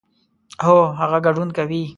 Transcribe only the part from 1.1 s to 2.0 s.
ګډون کوي